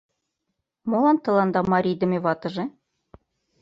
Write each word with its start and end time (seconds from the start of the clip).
—Молан 0.89 1.17
тыланда 1.23 1.61
марийдыме 1.71 2.19
ватыже? 2.25 2.65